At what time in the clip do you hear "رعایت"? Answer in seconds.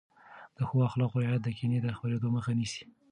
1.23-1.41